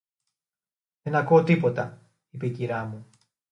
[1.01, 2.01] Δεν ακούω τίποτα!
[2.29, 3.07] είπε η κυρά μου